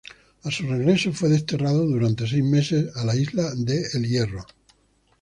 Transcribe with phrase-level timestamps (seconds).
[0.41, 4.43] A su regreso fue desterrado durante seis meses a la isla de El Hierro.